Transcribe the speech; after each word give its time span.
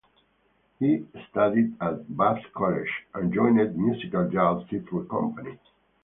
He 0.79 1.05
studied 1.29 1.75
at 1.79 2.17
Bath 2.17 2.41
College 2.55 2.89
and 3.13 3.31
joined 3.31 3.77
Musical 3.77 4.23
Youth 4.33 4.67
Theatre 4.67 5.01
Company. 5.03 5.59